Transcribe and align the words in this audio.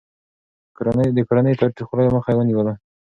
د 1.15 1.19
کورني 1.27 1.53
تاوتريخوالي 1.59 2.09
مخه 2.15 2.29
يې 2.37 2.43
نيوله. 2.49 2.73